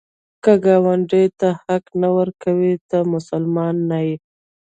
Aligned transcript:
که 0.43 0.53
ګاونډي 0.65 1.25
ته 1.39 1.49
حق 1.63 1.85
نه 2.01 2.09
ورکوې، 2.17 2.73
ته 2.89 2.97
مسلمان 3.13 3.75
نه 3.89 3.99
یې 4.05 4.15